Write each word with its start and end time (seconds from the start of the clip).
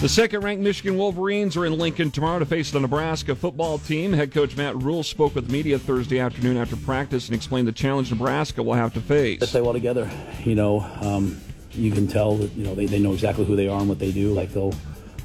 The 0.00 0.08
second 0.08 0.40
ranked 0.42 0.62
Michigan 0.62 0.96
Wolverines 0.96 1.58
are 1.58 1.66
in 1.66 1.76
Lincoln 1.76 2.10
tomorrow 2.10 2.38
to 2.38 2.46
face 2.46 2.70
the 2.70 2.80
Nebraska 2.80 3.34
football 3.34 3.76
team. 3.76 4.14
Head 4.14 4.32
coach 4.32 4.56
Matt 4.56 4.74
Rhule 4.82 5.02
spoke 5.02 5.34
with 5.34 5.50
media 5.50 5.78
Thursday 5.78 6.18
afternoon 6.18 6.56
after 6.56 6.74
practice 6.74 7.28
and 7.28 7.36
explained 7.36 7.68
the 7.68 7.72
challenge 7.72 8.10
Nebraska 8.10 8.62
will 8.62 8.72
have 8.72 8.94
to 8.94 9.00
face. 9.02 9.40
They 9.40 9.46
play 9.46 9.60
well 9.60 9.74
together. 9.74 10.10
You 10.42 10.54
know, 10.54 10.80
um, 11.02 11.38
you 11.72 11.92
can 11.92 12.08
tell 12.08 12.36
that 12.36 12.50
you 12.52 12.64
know 12.64 12.74
they, 12.74 12.86
they 12.86 12.98
know 12.98 13.12
exactly 13.12 13.44
who 13.44 13.56
they 13.56 13.68
are 13.68 13.78
and 13.78 13.90
what 13.90 13.98
they 13.98 14.10
do. 14.10 14.32
Like 14.32 14.54
they'll 14.54 14.72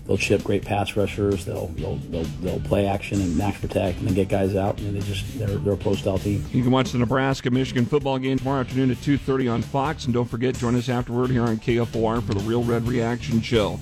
they'll 0.07 0.17
chip 0.17 0.43
great 0.43 0.65
pass 0.65 0.97
rushers. 0.97 1.45
They'll 1.45 1.67
they'll 1.67 1.95
they'll, 1.95 2.25
they'll 2.41 2.59
play 2.59 2.85
action 2.85 3.21
and 3.21 3.37
max 3.37 3.61
protect 3.61 3.99
and 3.99 4.09
then 4.09 4.13
get 4.13 4.27
guys 4.27 4.57
out. 4.57 4.77
And 4.81 4.93
they 4.93 5.07
just 5.07 5.39
they're 5.39 5.47
they're 5.47 5.75
a 5.75 5.77
pro 5.77 5.95
style 5.95 6.19
team. 6.19 6.43
You 6.51 6.63
can 6.63 6.71
watch 6.71 6.91
the 6.91 6.97
Nebraska 6.97 7.49
Michigan 7.49 7.85
football 7.85 8.19
game 8.19 8.39
tomorrow 8.39 8.59
afternoon 8.59 8.91
at 8.91 8.97
2:30 8.97 9.53
on 9.53 9.61
Fox, 9.61 10.03
and 10.03 10.13
don't 10.13 10.29
forget 10.29 10.53
join 10.53 10.75
us 10.75 10.89
afterward 10.89 11.29
here 11.29 11.43
on 11.43 11.59
KFOR 11.59 12.21
for 12.21 12.33
the 12.33 12.41
Real 12.41 12.61
Red 12.61 12.85
Reaction 12.85 13.39
Show. 13.39 13.79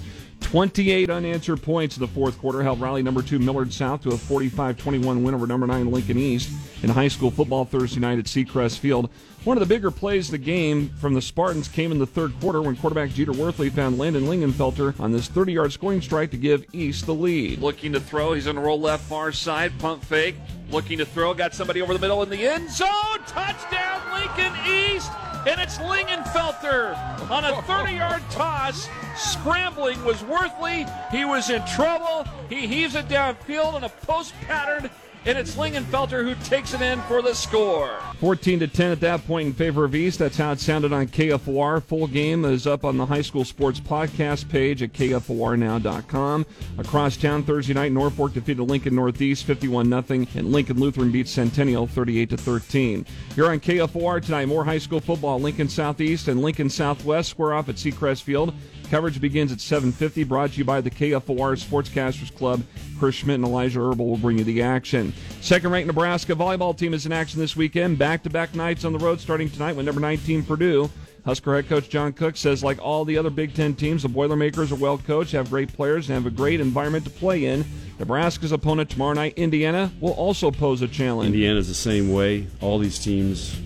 28 0.53 1.09
unanswered 1.09 1.63
points 1.63 1.97
in 1.97 2.01
the 2.01 2.07
fourth 2.07 2.37
quarter 2.37 2.61
helped 2.61 2.79
rally 2.79 3.01
number 3.01 3.23
two 3.23 3.39
Millard 3.39 3.73
South 3.73 4.03
to 4.03 4.09
a 4.09 4.13
45-21 4.13 5.23
win 5.23 5.33
over 5.33 5.47
number 5.47 5.65
nine 5.65 5.89
Lincoln 5.89 6.15
East 6.15 6.51
in 6.83 6.91
high 6.91 7.07
school 7.07 7.31
football 7.31 7.65
Thursday 7.65 7.99
night 7.99 8.19
at 8.19 8.25
Seacrest 8.25 8.77
Field. 8.77 9.09
One 9.45 9.57
of 9.57 9.61
the 9.61 9.65
bigger 9.65 9.89
plays 9.89 10.27
of 10.27 10.33
the 10.33 10.37
game 10.37 10.89
from 10.89 11.15
the 11.15 11.23
Spartans 11.23 11.67
came 11.67 11.91
in 11.91 11.97
the 11.97 12.05
third 12.05 12.39
quarter 12.39 12.61
when 12.61 12.75
quarterback 12.75 13.09
Jeter 13.09 13.31
Worthley 13.31 13.71
found 13.71 13.97
Landon 13.97 14.25
Lingenfelter 14.25 14.99
on 14.99 15.11
this 15.11 15.27
30-yard 15.27 15.73
scoring 15.73 16.01
strike 16.03 16.29
to 16.29 16.37
give 16.37 16.63
East 16.71 17.07
the 17.07 17.15
lead. 17.15 17.57
Looking 17.57 17.91
to 17.93 17.99
throw, 17.99 18.33
he's 18.33 18.43
going 18.43 18.55
to 18.55 18.61
roll 18.61 18.79
left 18.79 19.05
far 19.05 19.31
side, 19.31 19.73
pump 19.79 20.03
fake. 20.03 20.35
Looking 20.69 20.99
to 20.99 21.05
throw, 21.05 21.33
got 21.33 21.55
somebody 21.55 21.81
over 21.81 21.93
the 21.93 21.99
middle 21.99 22.21
in 22.21 22.29
the 22.29 22.47
end 22.47 22.69
zone. 22.69 22.87
Touchdown 23.25 24.01
Lincoln 24.13 24.53
East, 24.71 25.11
and 25.45 25.59
it's 25.59 25.77
Lingenfelter 25.77 26.95
on 27.29 27.43
a 27.43 27.53
30-yard 27.63 28.21
toss. 28.29 28.87
Scrambling 29.15 30.03
was 30.05 30.23
Worthley. 30.23 30.89
He 31.11 31.25
was 31.25 31.49
in 31.49 31.65
trouble. 31.65 32.25
He 32.49 32.67
heaves 32.67 32.95
it 32.95 33.07
downfield 33.07 33.77
in 33.77 33.83
a 33.83 33.89
post 33.89 34.33
pattern 34.47 34.89
and 35.25 35.37
it's 35.37 35.55
Lingenfelter 35.55 36.23
who 36.23 36.35
takes 36.43 36.73
it 36.73 36.81
in 36.81 37.01
for 37.03 37.21
the 37.21 37.33
score. 37.33 37.99
14 38.19 38.59
to 38.59 38.67
10 38.67 38.91
at 38.91 38.99
that 39.01 39.25
point 39.25 39.47
in 39.47 39.53
favor 39.53 39.85
of 39.85 39.95
East. 39.95 40.19
That's 40.19 40.37
how 40.37 40.51
it 40.51 40.59
sounded 40.59 40.93
on 40.93 41.07
KFOR. 41.07 41.83
Full 41.83 42.07
game 42.07 42.45
is 42.45 42.67
up 42.67 42.85
on 42.85 42.97
the 42.97 43.05
High 43.05 43.21
School 43.21 43.45
Sports 43.45 43.79
Podcast 43.79 44.49
page 44.49 44.81
at 44.81 44.93
KFORnow.com. 44.93 46.45
Across 46.77 47.17
town 47.17 47.43
Thursday 47.43 47.73
night, 47.73 47.91
Norfolk 47.91 48.33
defeated 48.33 48.63
Lincoln 48.63 48.95
Northeast 48.95 49.45
51 49.45 49.89
0 49.89 50.25
and 50.35 50.51
Lincoln 50.51 50.79
Lutheran 50.79 51.11
beat 51.11 51.27
Centennial 51.27 51.87
38 51.87 52.29
to 52.29 52.37
13. 52.37 53.05
Here 53.35 53.47
on 53.47 53.59
KFOR 53.59 54.23
tonight, 54.23 54.47
more 54.47 54.65
high 54.65 54.77
school 54.77 54.99
football. 54.99 55.39
Lincoln 55.39 55.69
Southeast 55.69 56.27
and 56.27 56.41
Lincoln 56.41 56.69
Southwest 56.69 57.29
square 57.29 57.53
off 57.53 57.69
at 57.69 57.75
Seacrest 57.75 58.23
Field. 58.23 58.53
Coverage 58.93 59.19
begins 59.19 59.51
at 59.51 59.57
7:50. 59.57 60.23
Brought 60.23 60.51
to 60.51 60.59
you 60.59 60.65
by 60.65 60.79
the 60.79 60.91
KFOR 60.91 61.57
Sportscasters 61.57 62.31
Club. 62.35 62.61
Chris 62.99 63.15
Schmidt 63.15 63.37
and 63.37 63.43
Elijah 63.43 63.79
Herbal 63.79 64.05
will 64.05 64.17
bring 64.17 64.37
you 64.37 64.43
the 64.43 64.61
action. 64.61 65.13
Second-ranked 65.41 65.87
Nebraska 65.87 66.35
volleyball 66.35 66.77
team 66.77 66.93
is 66.93 67.07
in 67.07 67.11
action 67.11 67.39
this 67.39 67.55
weekend. 67.55 67.97
Back-to-back 67.97 68.53
nights 68.53 68.85
on 68.85 68.93
the 68.93 68.99
road 68.99 69.19
starting 69.19 69.49
tonight 69.49 69.75
with 69.75 69.87
number 69.87 69.99
19 69.99 70.43
Purdue. 70.43 70.91
Husker 71.25 71.55
head 71.55 71.67
coach 71.67 71.89
John 71.89 72.13
Cook 72.13 72.37
says, 72.37 72.63
like 72.63 72.79
all 72.83 73.03
the 73.03 73.17
other 73.17 73.31
Big 73.31 73.55
Ten 73.55 73.73
teams, 73.73 74.03
the 74.03 74.09
Boilermakers 74.09 74.71
are 74.71 74.75
well 74.75 74.99
coached, 74.99 75.31
have 75.31 75.49
great 75.49 75.73
players, 75.73 76.07
and 76.07 76.13
have 76.13 76.31
a 76.31 76.35
great 76.35 76.59
environment 76.59 77.03
to 77.05 77.09
play 77.09 77.45
in. 77.45 77.65
Nebraska's 77.97 78.51
opponent 78.51 78.91
tomorrow 78.91 79.13
night, 79.13 79.33
Indiana, 79.37 79.91
will 80.01 80.13
also 80.13 80.51
pose 80.51 80.83
a 80.83 80.87
challenge. 80.87 81.33
Indiana's 81.33 81.67
the 81.67 81.73
same 81.73 82.13
way. 82.13 82.45
All 82.61 82.77
these 82.77 82.99
teams, 82.99 83.59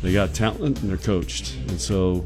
they 0.00 0.14
got 0.14 0.32
talent 0.32 0.80
and 0.80 0.88
they're 0.88 0.96
coached, 0.96 1.56
and 1.68 1.78
so 1.78 2.24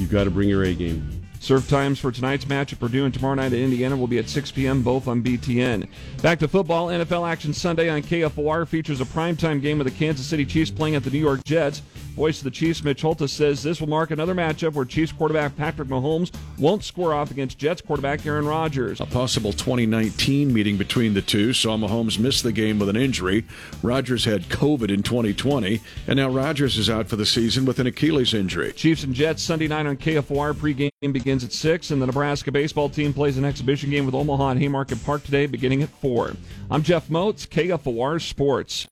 you've 0.00 0.10
got 0.10 0.24
to 0.24 0.30
bring 0.30 0.48
your 0.48 0.64
A 0.64 0.74
game. 0.74 1.20
Serve 1.40 1.66
times 1.70 1.98
for 1.98 2.12
tonight's 2.12 2.46
match 2.46 2.72
at 2.74 2.78
Purdue 2.78 3.06
and 3.06 3.14
tomorrow 3.14 3.34
night 3.34 3.54
at 3.54 3.58
Indiana 3.58 3.96
will 3.96 4.06
be 4.06 4.18
at 4.18 4.28
6 4.28 4.50
p.m., 4.52 4.82
both 4.82 5.08
on 5.08 5.22
BTN. 5.22 5.88
Back 6.20 6.38
to 6.40 6.48
football. 6.48 6.88
NFL 6.88 7.26
Action 7.26 7.54
Sunday 7.54 7.88
on 7.88 8.02
KFOR 8.02 8.68
features 8.68 9.00
a 9.00 9.06
primetime 9.06 9.62
game 9.62 9.80
of 9.80 9.86
the 9.86 9.90
Kansas 9.90 10.26
City 10.26 10.44
Chiefs 10.44 10.70
playing 10.70 10.96
at 10.96 11.02
the 11.02 11.10
New 11.10 11.18
York 11.18 11.42
Jets. 11.44 11.80
Voice 12.20 12.36
of 12.36 12.44
the 12.44 12.50
Chiefs, 12.50 12.84
Mitch 12.84 13.00
Holthus, 13.00 13.30
says 13.30 13.62
this 13.62 13.80
will 13.80 13.88
mark 13.88 14.10
another 14.10 14.34
matchup 14.34 14.74
where 14.74 14.84
Chiefs 14.84 15.10
quarterback 15.10 15.56
Patrick 15.56 15.88
Mahomes 15.88 16.30
won't 16.58 16.84
square 16.84 17.14
off 17.14 17.30
against 17.30 17.56
Jets 17.56 17.80
quarterback 17.80 18.26
Aaron 18.26 18.44
Rodgers. 18.44 19.00
A 19.00 19.06
possible 19.06 19.54
2019 19.54 20.52
meeting 20.52 20.76
between 20.76 21.14
the 21.14 21.22
two 21.22 21.54
saw 21.54 21.78
Mahomes 21.78 22.18
miss 22.18 22.42
the 22.42 22.52
game 22.52 22.78
with 22.78 22.90
an 22.90 22.96
injury. 22.96 23.46
Rodgers 23.82 24.26
had 24.26 24.50
COVID 24.50 24.90
in 24.90 25.02
2020, 25.02 25.80
and 26.06 26.18
now 26.18 26.28
Rodgers 26.28 26.76
is 26.76 26.90
out 26.90 27.08
for 27.08 27.16
the 27.16 27.24
season 27.24 27.64
with 27.64 27.78
an 27.78 27.86
Achilles 27.86 28.34
injury. 28.34 28.74
Chiefs 28.74 29.02
and 29.02 29.14
Jets 29.14 29.42
Sunday 29.42 29.66
night 29.66 29.86
on 29.86 29.96
KFOR. 29.96 30.52
Pregame 30.52 31.12
begins 31.14 31.42
at 31.42 31.54
6, 31.54 31.90
and 31.90 32.02
the 32.02 32.06
Nebraska 32.06 32.52
baseball 32.52 32.90
team 32.90 33.14
plays 33.14 33.38
an 33.38 33.46
exhibition 33.46 33.88
game 33.88 34.04
with 34.04 34.14
Omaha 34.14 34.50
at 34.50 34.56
Haymarket 34.58 35.02
Park 35.06 35.24
today 35.24 35.46
beginning 35.46 35.82
at 35.82 35.88
4. 35.88 36.36
I'm 36.70 36.82
Jeff 36.82 37.08
Motz, 37.08 37.48
KFOR 37.48 38.20
Sports. 38.20 38.88